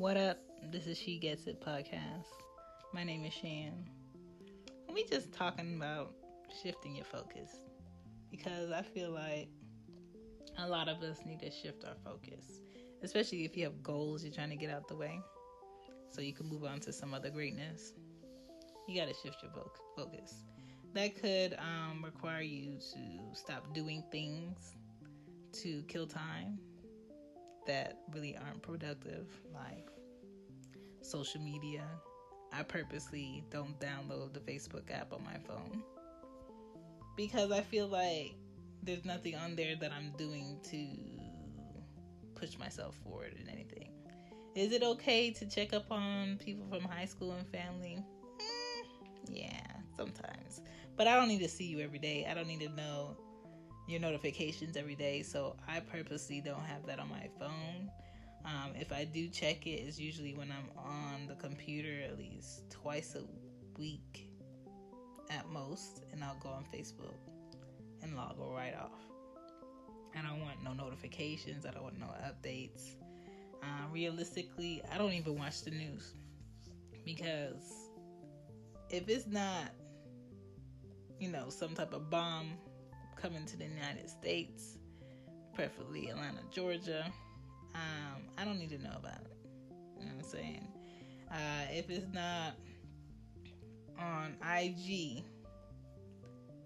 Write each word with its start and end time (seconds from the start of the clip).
What 0.00 0.16
up? 0.16 0.38
This 0.72 0.86
is 0.86 0.96
She 0.96 1.18
Gets 1.18 1.46
It 1.46 1.60
podcast. 1.60 2.24
My 2.94 3.04
name 3.04 3.22
is 3.26 3.34
Shan. 3.34 3.84
We 4.90 5.04
just 5.04 5.30
talking 5.30 5.76
about 5.76 6.14
shifting 6.62 6.96
your 6.96 7.04
focus 7.04 7.50
because 8.30 8.70
I 8.70 8.80
feel 8.80 9.10
like 9.10 9.50
a 10.56 10.66
lot 10.66 10.88
of 10.88 11.02
us 11.02 11.18
need 11.26 11.40
to 11.40 11.50
shift 11.50 11.84
our 11.84 11.96
focus, 12.02 12.62
especially 13.02 13.44
if 13.44 13.58
you 13.58 13.64
have 13.64 13.82
goals 13.82 14.24
you're 14.24 14.32
trying 14.32 14.48
to 14.48 14.56
get 14.56 14.70
out 14.70 14.88
the 14.88 14.96
way 14.96 15.20
so 16.08 16.22
you 16.22 16.32
can 16.32 16.48
move 16.48 16.64
on 16.64 16.80
to 16.80 16.94
some 16.94 17.12
other 17.12 17.28
greatness. 17.28 17.92
You 18.88 18.98
got 18.98 19.08
to 19.08 19.14
shift 19.22 19.42
your 19.42 19.52
focus. 19.98 20.44
That 20.94 21.20
could 21.20 21.58
um, 21.58 22.02
require 22.02 22.40
you 22.40 22.78
to 22.94 23.36
stop 23.38 23.74
doing 23.74 24.02
things 24.10 24.76
to 25.62 25.82
kill 25.88 26.06
time 26.06 26.58
that 27.66 27.98
really 28.12 28.36
aren't 28.36 28.62
productive, 28.62 29.26
like 29.52 29.88
social 31.02 31.40
media. 31.40 31.84
I 32.52 32.62
purposely 32.62 33.44
don't 33.50 33.78
download 33.78 34.32
the 34.32 34.40
Facebook 34.40 34.90
app 34.90 35.12
on 35.12 35.22
my 35.24 35.38
phone 35.46 35.82
because 37.16 37.52
I 37.52 37.60
feel 37.60 37.86
like 37.86 38.34
there's 38.82 39.04
nothing 39.04 39.36
on 39.36 39.54
there 39.54 39.76
that 39.76 39.92
I'm 39.92 40.12
doing 40.16 40.58
to 40.70 40.86
push 42.34 42.58
myself 42.58 42.96
forward 43.04 43.34
in 43.40 43.48
anything. 43.48 43.90
Is 44.54 44.72
it 44.72 44.82
okay 44.82 45.30
to 45.30 45.48
check 45.48 45.72
up 45.72 45.90
on 45.90 46.38
people 46.38 46.66
from 46.68 46.82
high 46.88 47.04
school 47.04 47.32
and 47.32 47.46
family? 47.48 48.02
Mm, 48.40 48.82
yeah, 49.28 49.60
sometimes. 49.96 50.60
But 50.96 51.06
I 51.06 51.14
don't 51.14 51.28
need 51.28 51.40
to 51.40 51.48
see 51.48 51.64
you 51.64 51.80
every 51.80 51.98
day. 51.98 52.26
I 52.28 52.34
don't 52.34 52.48
need 52.48 52.60
to 52.60 52.68
know 52.70 53.16
your 53.90 54.00
notifications 54.00 54.76
every 54.76 54.94
day. 54.94 55.22
So 55.22 55.56
I 55.68 55.80
purposely 55.80 56.40
don't 56.40 56.64
have 56.64 56.86
that 56.86 56.98
on 56.98 57.08
my 57.08 57.28
phone. 57.38 57.90
Um, 58.44 58.72
if 58.78 58.92
I 58.92 59.04
do 59.04 59.28
check 59.28 59.66
it, 59.66 59.82
it's 59.86 59.98
usually 59.98 60.34
when 60.34 60.50
I'm 60.50 60.70
on 60.78 61.26
the 61.26 61.34
computer 61.34 62.02
at 62.04 62.16
least 62.16 62.70
twice 62.70 63.14
a 63.14 63.22
week 63.78 64.30
at 65.30 65.48
most, 65.50 66.02
and 66.12 66.24
I'll 66.24 66.38
go 66.40 66.48
on 66.48 66.64
Facebook 66.74 67.14
and 68.02 68.16
log 68.16 68.36
right 68.38 68.74
off. 68.74 69.00
I 70.16 70.22
don't 70.22 70.40
want 70.40 70.62
no 70.64 70.72
notifications. 70.72 71.66
I 71.66 71.70
don't 71.70 71.82
want 71.82 71.98
no 71.98 72.06
updates. 72.24 72.92
Uh, 73.62 73.86
realistically, 73.92 74.82
I 74.92 74.98
don't 74.98 75.12
even 75.12 75.38
watch 75.38 75.62
the 75.62 75.70
news 75.70 76.14
because 77.04 77.90
if 78.88 79.08
it's 79.08 79.26
not, 79.26 79.70
you 81.18 81.30
know, 81.30 81.50
some 81.50 81.74
type 81.74 81.92
of 81.92 82.10
bomb 82.10 82.54
coming 83.20 83.44
to 83.46 83.56
the 83.56 83.64
United 83.64 84.08
States, 84.08 84.78
preferably 85.54 86.08
Atlanta, 86.08 86.40
Georgia, 86.50 87.04
um, 87.74 88.22
I 88.38 88.44
don't 88.44 88.58
need 88.58 88.70
to 88.70 88.78
know 88.78 88.94
about 88.96 89.20
it. 89.20 89.36
You 89.98 90.06
know 90.06 90.12
what 90.14 90.24
I'm 90.24 90.30
saying? 90.30 90.66
Uh, 91.30 91.66
if 91.70 91.90
it's 91.90 92.06
not 92.12 92.54
on 93.98 94.36
IG, 94.42 95.22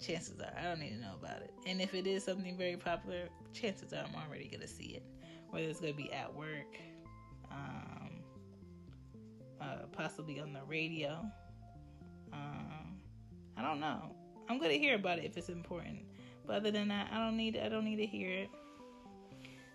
chances 0.00 0.40
are 0.40 0.52
I 0.58 0.64
don't 0.64 0.80
need 0.80 0.90
to 0.90 1.00
know 1.00 1.14
about 1.20 1.42
it. 1.42 1.52
And 1.66 1.80
if 1.80 1.94
it 1.94 2.06
is 2.06 2.24
something 2.24 2.56
very 2.56 2.76
popular, 2.76 3.28
chances 3.52 3.92
are 3.92 4.04
I'm 4.04 4.14
already 4.14 4.48
gonna 4.48 4.68
see 4.68 4.94
it. 4.96 5.02
Whether 5.50 5.66
it's 5.68 5.80
gonna 5.80 5.92
be 5.92 6.12
at 6.12 6.34
work, 6.34 6.78
um, 7.50 8.10
uh, 9.60 9.86
possibly 9.92 10.40
on 10.40 10.52
the 10.52 10.62
radio. 10.68 11.24
Um, 12.32 12.98
I 13.56 13.62
don't 13.62 13.80
know. 13.80 14.14
I'm 14.48 14.58
gonna 14.58 14.74
hear 14.74 14.94
about 14.94 15.18
it 15.18 15.24
if 15.24 15.36
it's 15.36 15.48
important. 15.48 16.00
But 16.46 16.56
other 16.56 16.70
than 16.70 16.88
that, 16.88 17.08
I 17.12 17.18
don't 17.18 17.36
need 17.36 17.58
I 17.62 17.68
don't 17.68 17.84
need 17.84 17.96
to 17.96 18.06
hear 18.06 18.30
it. 18.30 18.50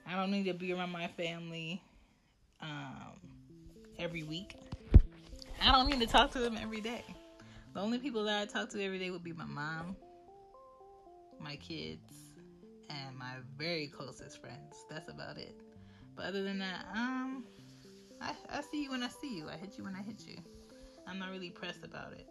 I 0.07 0.15
don't 0.15 0.31
need 0.31 0.45
to 0.45 0.53
be 0.53 0.73
around 0.73 0.91
my 0.91 1.07
family 1.07 1.81
um, 2.61 3.19
every 3.99 4.23
week. 4.23 4.55
I 5.61 5.71
don't 5.71 5.89
need 5.89 5.99
to 5.99 6.07
talk 6.07 6.31
to 6.31 6.39
them 6.39 6.57
every 6.61 6.81
day. 6.81 7.03
The 7.73 7.79
only 7.79 7.99
people 7.99 8.23
that 8.25 8.41
I 8.41 8.45
talk 8.45 8.69
to 8.71 8.83
every 8.83 8.99
day 8.99 9.11
would 9.11 9.23
be 9.23 9.31
my 9.31 9.45
mom, 9.45 9.95
my 11.39 11.55
kids, 11.57 12.11
and 12.89 13.17
my 13.17 13.35
very 13.57 13.87
closest 13.87 14.41
friends. 14.41 14.85
That's 14.89 15.09
about 15.09 15.37
it. 15.37 15.55
But 16.15 16.25
other 16.25 16.43
than 16.43 16.59
that, 16.59 16.85
um, 16.93 17.45
I, 18.19 18.33
I 18.49 18.61
see 18.61 18.83
you 18.83 18.91
when 18.91 19.03
I 19.03 19.07
see 19.07 19.35
you. 19.35 19.47
I 19.49 19.55
hit 19.55 19.77
you 19.77 19.83
when 19.83 19.95
I 19.95 20.01
hit 20.01 20.25
you. 20.27 20.37
I'm 21.07 21.19
not 21.19 21.31
really 21.31 21.49
pressed 21.49 21.83
about 21.83 22.13
it. 22.13 22.27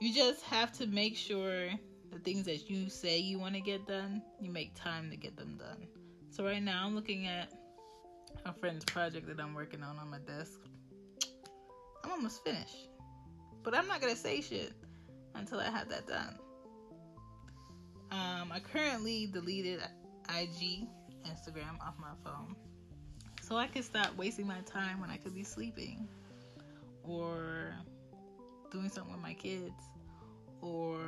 You 0.00 0.14
just 0.14 0.42
have 0.44 0.72
to 0.78 0.86
make 0.86 1.16
sure 1.16 1.68
the 2.10 2.18
things 2.18 2.44
that 2.44 2.70
you 2.70 2.88
say 2.88 3.18
you 3.18 3.38
want 3.38 3.54
to 3.54 3.60
get 3.60 3.86
done, 3.86 4.22
you 4.40 4.50
make 4.50 4.74
time 4.74 5.10
to 5.10 5.16
get 5.16 5.36
them 5.36 5.56
done. 5.58 5.86
So 6.30 6.44
right 6.44 6.62
now 6.62 6.84
I'm 6.84 6.94
looking 6.94 7.26
at 7.26 7.52
a 8.44 8.52
friend's 8.52 8.84
project 8.84 9.26
that 9.28 9.40
I'm 9.40 9.54
working 9.54 9.82
on 9.82 9.98
on 9.98 10.10
my 10.10 10.18
desk. 10.18 10.60
I'm 12.04 12.10
almost 12.10 12.44
finished. 12.44 12.88
But 13.62 13.74
I'm 13.74 13.86
not 13.86 14.00
going 14.00 14.14
to 14.14 14.18
say 14.18 14.40
shit 14.40 14.72
until 15.34 15.60
I 15.60 15.70
have 15.70 15.88
that 15.88 16.06
done. 16.06 16.38
Um, 18.10 18.50
I 18.52 18.60
currently 18.60 19.26
deleted 19.26 19.80
IG, 20.30 20.86
Instagram 21.26 21.80
off 21.80 21.94
my 21.98 22.12
phone. 22.24 22.56
So 23.42 23.56
I 23.56 23.66
can 23.66 23.82
stop 23.82 24.16
wasting 24.16 24.46
my 24.46 24.60
time 24.60 25.00
when 25.00 25.10
I 25.10 25.16
could 25.16 25.34
be 25.34 25.44
sleeping 25.44 26.08
or 27.02 27.74
doing 28.70 28.88
something 28.88 29.12
with 29.12 29.22
my 29.22 29.34
kids 29.34 29.72
or 30.60 30.98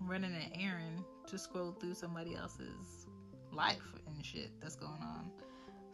running 0.00 0.34
an 0.34 0.50
errand 0.60 1.04
to 1.28 1.38
scroll 1.38 1.72
through 1.72 1.94
somebody 1.94 2.34
else's 2.34 3.06
life 3.52 3.82
and 4.06 4.24
shit 4.24 4.50
that's 4.60 4.76
going 4.76 5.02
on. 5.02 5.30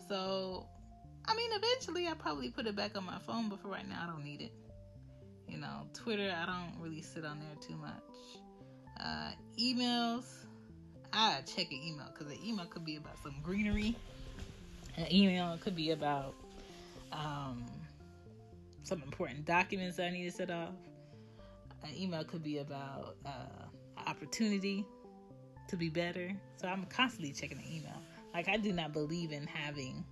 So, 0.09 0.67
I 1.27 1.35
mean, 1.35 1.51
eventually 1.53 2.07
I 2.07 2.15
probably 2.15 2.51
put 2.51 2.67
it 2.67 2.77
back 2.77 2.97
on 2.97 3.05
my 3.05 3.19
phone, 3.19 3.49
but 3.49 3.61
for 3.61 3.69
right 3.69 3.89
now 3.89 4.05
I 4.05 4.07
don't 4.07 4.25
need 4.25 4.41
it. 4.41 4.53
You 5.49 5.59
know, 5.59 5.87
Twitter, 5.95 6.35
I 6.37 6.47
don't 6.47 6.81
really 6.81 7.03
sit 7.03 7.25
on 7.25 7.39
there 7.39 7.57
too 7.61 7.77
much. 7.77 7.93
Uh, 8.99 9.31
emails, 9.61 10.25
I 11.13 11.41
check 11.47 11.71
an 11.71 11.81
email 11.85 12.07
because 12.13 12.33
the 12.33 12.49
email 12.49 12.67
could 12.67 12.85
be 12.85 12.97
about 12.97 13.23
some 13.23 13.35
greenery. 13.43 13.95
An 14.97 15.13
email 15.13 15.59
could 15.63 15.77
be 15.77 15.91
about 15.91 16.35
um, 17.13 17.65
some 18.83 19.03
important 19.03 19.45
documents 19.45 19.99
I 20.01 20.11
need 20.11 20.25
to 20.25 20.31
set 20.31 20.51
off 20.51 20.75
an 21.89 21.97
email 21.97 22.25
could 22.25 22.43
be 22.43 22.59
about 22.59 23.17
uh, 23.25 23.67
opportunity 24.07 24.85
to 25.69 25.77
be 25.77 25.89
better. 25.89 26.33
So 26.57 26.69
I'm 26.69 26.85
constantly 26.87 27.33
checking 27.33 27.59
the 27.59 27.77
email. 27.77 28.03
Like 28.35 28.49
I 28.49 28.57
do 28.57 28.73
not 28.73 28.93
believe 28.93 29.33
in 29.33 29.47
having 29.47 30.05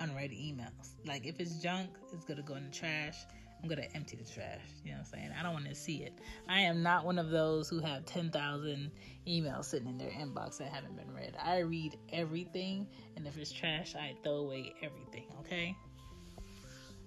unread 0.00 0.30
emails. 0.30 0.94
Like 1.06 1.26
if 1.26 1.40
it's 1.40 1.60
junk, 1.60 1.90
it's 2.12 2.24
gonna 2.24 2.42
go 2.42 2.54
in 2.54 2.64
the 2.64 2.70
trash. 2.70 3.16
I'm 3.62 3.68
gonna 3.68 3.86
empty 3.94 4.16
the 4.16 4.24
trash. 4.24 4.60
You 4.84 4.90
know 4.90 4.98
what 4.98 5.00
I'm 5.00 5.04
saying? 5.04 5.30
I 5.38 5.42
don't 5.42 5.52
want 5.52 5.68
to 5.68 5.74
see 5.74 6.02
it. 6.02 6.14
I 6.48 6.60
am 6.60 6.82
not 6.82 7.04
one 7.04 7.18
of 7.18 7.30
those 7.30 7.68
who 7.68 7.78
have 7.80 8.04
10,000 8.06 8.90
emails 9.28 9.66
sitting 9.66 9.86
in 9.86 9.98
their 9.98 10.10
inbox 10.10 10.58
that 10.58 10.68
haven't 10.68 10.96
been 10.96 11.14
read. 11.14 11.36
I 11.40 11.58
read 11.58 11.96
everything, 12.12 12.88
and 13.16 13.26
if 13.26 13.38
it's 13.38 13.52
trash, 13.52 13.94
I 13.94 14.16
throw 14.24 14.38
away 14.38 14.74
everything. 14.82 15.26
Okay? 15.40 15.76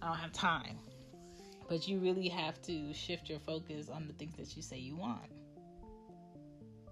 I 0.01 0.07
don't 0.07 0.17
have 0.17 0.31
time. 0.31 0.77
But 1.67 1.87
you 1.87 1.99
really 1.99 2.27
have 2.29 2.61
to 2.63 2.93
shift 2.93 3.29
your 3.29 3.39
focus 3.39 3.89
on 3.89 4.07
the 4.07 4.13
things 4.13 4.35
that 4.37 4.55
you 4.55 4.61
say 4.61 4.77
you 4.77 4.95
want. 4.95 5.31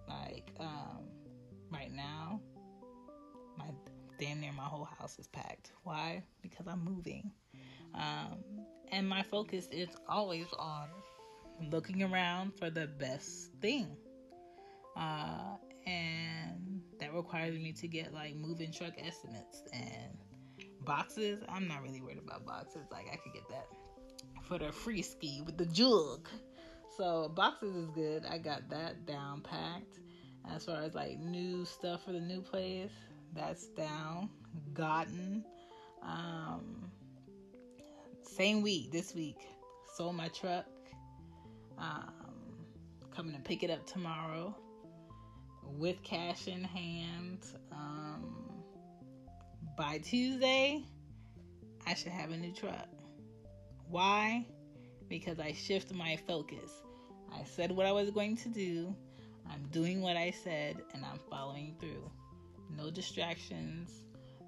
Like, 0.07 0.51
um, 0.59 1.05
right 1.71 1.91
now, 1.91 2.41
my 3.57 3.65
damn 4.19 4.41
near 4.41 4.51
my 4.51 4.63
whole 4.63 4.85
house 4.99 5.19
is 5.19 5.27
packed. 5.27 5.71
Why? 5.83 6.23
Because 6.41 6.67
I'm 6.67 6.83
moving. 6.83 7.31
Um, 7.93 8.37
and 8.91 9.07
my 9.07 9.21
focus 9.23 9.67
is 9.71 9.89
always 10.07 10.47
on 10.57 10.87
looking 11.71 12.03
around 12.03 12.53
for 12.57 12.69
the 12.69 12.87
best 12.87 13.51
thing. 13.61 13.95
Uh, 14.95 15.57
and 15.85 16.81
that 16.99 17.13
requires 17.13 17.57
me 17.57 17.73
to 17.73 17.87
get 17.87 18.13
like 18.13 18.35
moving 18.35 18.71
truck 18.71 18.93
estimates 18.97 19.63
and 19.73 20.17
boxes. 20.85 21.43
I'm 21.49 21.67
not 21.67 21.81
really 21.81 22.01
worried 22.01 22.19
about 22.23 22.45
boxes. 22.45 22.85
Like 22.91 23.07
I 23.11 23.17
could 23.17 23.33
get 23.33 23.47
that 23.49 23.67
for 24.43 24.57
the 24.57 24.71
free 24.71 25.01
ski 25.01 25.41
with 25.45 25.57
the 25.57 25.65
jug. 25.65 26.27
So 26.97 27.31
boxes 27.33 27.75
is 27.75 27.89
good. 27.89 28.25
I 28.29 28.37
got 28.37 28.69
that 28.69 29.05
down 29.05 29.41
packed. 29.41 29.99
As 30.51 30.65
far 30.65 30.81
as 30.81 30.93
like 30.93 31.19
new 31.19 31.65
stuff 31.65 32.03
for 32.03 32.11
the 32.11 32.19
new 32.19 32.41
place, 32.41 32.91
that's 33.33 33.67
down, 33.67 34.29
gotten. 34.73 35.43
Um, 36.01 36.91
same 38.21 38.61
week 38.61 38.91
this 38.91 39.15
week, 39.15 39.39
sold 39.95 40.15
my 40.15 40.27
truck. 40.27 40.65
Um, 41.77 42.13
coming 43.11 43.33
to 43.33 43.41
pick 43.41 43.63
it 43.63 43.69
up 43.69 43.85
tomorrow 43.85 44.55
with 45.77 46.01
cash 46.03 46.47
in 46.47 46.63
hand. 46.63 47.45
Um, 47.71 48.35
by 49.77 49.99
Tuesday, 49.99 50.83
I 51.87 51.93
should 51.93 52.11
have 52.11 52.31
a 52.31 52.37
new 52.37 52.51
truck. 52.51 52.87
Why? 53.89 54.45
Because 55.09 55.39
I 55.39 55.53
shift 55.53 55.93
my 55.93 56.17
focus. 56.27 56.71
I 57.33 57.43
said 57.43 57.71
what 57.71 57.85
I 57.85 57.91
was 57.91 58.09
going 58.09 58.37
to 58.37 58.49
do. 58.49 58.95
I'm 59.49 59.63
doing 59.71 60.01
what 60.01 60.17
I 60.17 60.31
said 60.31 60.81
and 60.93 61.03
I'm 61.05 61.19
following 61.29 61.75
through. 61.79 62.09
No 62.75 62.89
distractions, 62.89 63.91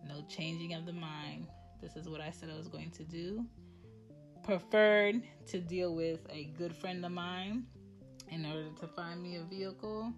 no 0.07 0.23
changing 0.29 0.73
of 0.73 0.85
the 0.85 0.93
mind. 0.93 1.47
This 1.81 1.95
is 1.95 2.09
what 2.09 2.21
I 2.21 2.31
said 2.31 2.49
I 2.53 2.57
was 2.57 2.67
going 2.67 2.91
to 2.91 3.03
do. 3.03 3.45
Preferred 4.43 5.21
to 5.47 5.59
deal 5.59 5.95
with 5.95 6.19
a 6.29 6.45
good 6.57 6.75
friend 6.75 7.05
of 7.05 7.11
mine 7.11 7.65
in 8.29 8.45
order 8.45 8.69
to 8.79 8.88
find 8.88 9.21
me 9.21 9.38
a 9.38 9.43
vehicle. 9.43 10.13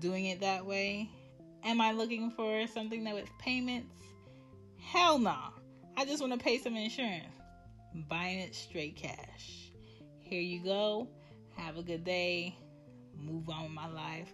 Doing 0.00 0.26
it 0.26 0.40
that 0.40 0.64
way. 0.64 1.08
Am 1.64 1.80
I 1.80 1.92
looking 1.92 2.30
for 2.30 2.66
something 2.66 3.04
that 3.04 3.14
with 3.14 3.28
payments? 3.38 3.94
Hell 4.80 5.18
no. 5.18 5.30
Nah. 5.30 5.50
I 5.96 6.04
just 6.04 6.20
want 6.20 6.32
to 6.32 6.38
pay 6.38 6.58
some 6.58 6.76
insurance. 6.76 7.34
Buying 8.08 8.40
it 8.40 8.54
straight 8.54 8.96
cash. 8.96 9.72
Here 10.20 10.40
you 10.40 10.62
go. 10.62 11.08
Have 11.56 11.78
a 11.78 11.82
good 11.82 12.04
day. 12.04 12.54
Move 13.18 13.48
on 13.48 13.64
with 13.64 13.72
my 13.72 13.88
life. 13.88 14.32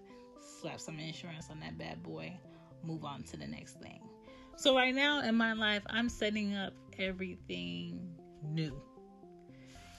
Slap 0.60 0.80
some 0.80 0.98
insurance 0.98 1.48
on 1.48 1.60
that 1.60 1.78
bad 1.78 2.02
boy. 2.02 2.36
Move 2.82 3.04
on 3.04 3.22
to 3.24 3.36
the 3.36 3.46
next 3.46 3.80
thing. 3.80 4.00
So, 4.56 4.74
right 4.74 4.94
now 4.94 5.22
in 5.22 5.36
my 5.36 5.52
life, 5.52 5.82
I'm 5.86 6.08
setting 6.08 6.54
up 6.54 6.72
everything 6.98 8.16
new. 8.42 8.80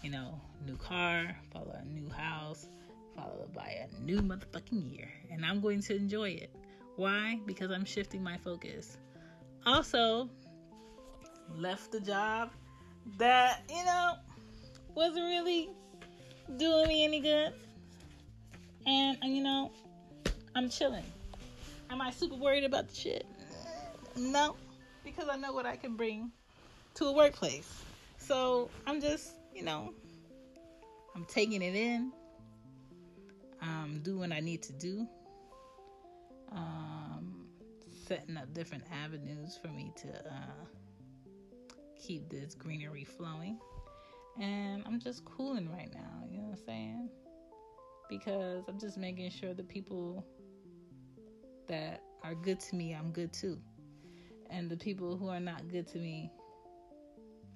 You 0.01 0.11
know, 0.11 0.41
new 0.65 0.75
car, 0.75 1.35
follow 1.53 1.77
a 1.81 1.85
new 1.85 2.09
house, 2.09 2.67
followed 3.15 3.53
by 3.53 3.77
a 3.87 4.03
new 4.03 4.19
motherfucking 4.19 4.93
year. 4.93 5.09
And 5.31 5.45
I'm 5.45 5.61
going 5.61 5.81
to 5.83 5.95
enjoy 5.95 6.31
it. 6.31 6.53
Why? 6.97 7.39
Because 7.45 7.71
I'm 7.71 7.85
shifting 7.85 8.21
my 8.21 8.37
focus. 8.37 8.97
Also, 9.65 10.29
left 11.55 11.93
the 11.93 12.01
job 12.01 12.51
that, 13.17 13.61
you 13.69 13.83
know, 13.85 14.13
wasn't 14.95 15.25
really 15.25 15.69
doing 16.57 16.87
me 16.87 17.03
any 17.03 17.19
good. 17.19 17.53
And, 18.85 19.17
and 19.21 19.35
you 19.35 19.43
know, 19.43 19.71
I'm 20.55 20.69
chilling. 20.69 21.05
Am 21.89 22.01
I 22.01 22.11
super 22.11 22.35
worried 22.35 22.63
about 22.63 22.89
the 22.89 22.95
shit? 22.95 23.25
No, 24.15 24.55
because 25.03 25.27
I 25.29 25.37
know 25.37 25.53
what 25.53 25.65
I 25.65 25.75
can 25.75 25.95
bring 25.95 26.31
to 26.95 27.05
a 27.05 27.11
workplace. 27.11 27.83
So 28.17 28.69
I'm 28.85 29.01
just, 29.01 29.31
you 29.53 29.63
know, 29.63 29.93
I'm 31.15 31.25
taking 31.25 31.61
it 31.61 31.75
in. 31.75 32.11
I'm 33.61 33.99
doing 33.99 34.19
what 34.19 34.31
I 34.31 34.39
need 34.39 34.61
to 34.63 34.73
do. 34.73 35.07
Um, 36.51 37.45
setting 38.07 38.37
up 38.37 38.53
different 38.53 38.83
avenues 39.03 39.57
for 39.61 39.69
me 39.69 39.91
to 39.97 40.07
uh, 40.09 40.65
keep 42.05 42.29
this 42.29 42.55
greenery 42.55 43.03
flowing. 43.03 43.57
And 44.39 44.83
I'm 44.85 44.99
just 44.99 45.23
cooling 45.25 45.71
right 45.71 45.91
now, 45.93 46.27
you 46.29 46.37
know 46.37 46.45
what 46.45 46.59
I'm 46.59 46.65
saying? 46.65 47.09
Because 48.09 48.63
I'm 48.67 48.79
just 48.79 48.97
making 48.97 49.29
sure 49.29 49.53
the 49.53 49.63
people 49.63 50.25
that 51.67 52.01
are 52.23 52.35
good 52.35 52.59
to 52.59 52.75
me, 52.75 52.93
I'm 52.93 53.11
good 53.11 53.31
too. 53.31 53.59
And 54.49 54.69
the 54.69 54.77
people 54.77 55.17
who 55.17 55.29
are 55.29 55.39
not 55.39 55.67
good 55.69 55.87
to 55.89 55.97
me, 55.97 56.31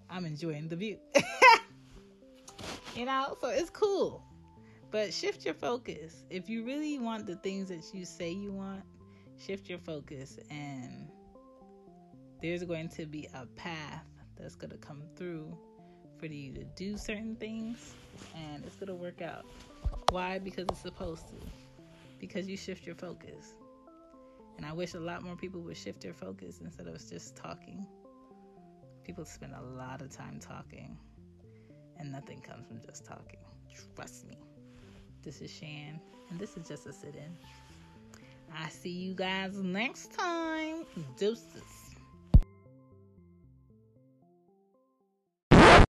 I'm 0.09 0.25
enjoying 0.25 0.67
the 0.67 0.75
view. 0.75 0.97
you 2.95 3.05
know, 3.05 3.35
so 3.41 3.49
it's 3.49 3.69
cool. 3.69 4.23
But 4.89 5.13
shift 5.13 5.45
your 5.45 5.53
focus. 5.53 6.23
If 6.29 6.47
you 6.47 6.63
really 6.63 6.97
want 6.97 7.27
the 7.27 7.35
things 7.37 7.69
that 7.69 7.83
you 7.93 8.05
say 8.05 8.31
you 8.31 8.51
want, 8.51 8.83
shift 9.37 9.69
your 9.69 9.79
focus 9.79 10.39
and 10.49 11.09
there's 12.41 12.63
going 12.63 12.89
to 12.89 13.05
be 13.05 13.27
a 13.33 13.45
path 13.47 14.05
that's 14.39 14.55
going 14.55 14.71
to 14.71 14.77
come 14.77 15.03
through 15.15 15.55
for 16.17 16.25
you 16.25 16.51
to 16.53 16.63
do 16.75 16.97
certain 16.97 17.35
things 17.35 17.93
and 18.35 18.65
it's 18.65 18.75
going 18.75 18.87
to 18.87 18.95
work 18.95 19.21
out. 19.21 19.45
Why? 20.11 20.39
Because 20.39 20.65
it's 20.69 20.81
supposed 20.81 21.27
to. 21.29 21.35
Because 22.19 22.47
you 22.47 22.57
shift 22.57 22.85
your 22.85 22.95
focus. 22.95 23.55
And 24.57 24.65
I 24.65 24.73
wish 24.73 24.95
a 24.95 24.99
lot 24.99 25.21
more 25.21 25.35
people 25.35 25.61
would 25.61 25.77
shift 25.77 26.01
their 26.01 26.13
focus 26.13 26.59
instead 26.63 26.87
of 26.87 26.97
just 27.09 27.35
talking. 27.35 27.85
People 29.03 29.23
spend 29.23 29.53
a 29.53 29.61
lot 29.61 30.01
of 30.01 30.09
time 30.09 30.39
talking, 30.39 30.97
and 31.97 32.11
nothing 32.11 32.41
comes 32.41 32.67
from 32.67 32.81
just 32.81 33.05
talking. 33.05 33.39
Trust 33.95 34.27
me. 34.27 34.37
This 35.23 35.41
is 35.41 35.51
Shan, 35.51 36.01
and 36.29 36.39
this 36.39 36.57
is 36.57 36.67
just 36.67 36.87
a 36.87 36.93
sit 36.93 37.15
in. 37.15 37.37
I 38.53 38.69
see 38.69 38.89
you 38.89 39.13
guys 39.13 39.55
next 39.57 40.11
time. 40.13 40.85
Deuces. 41.17 41.76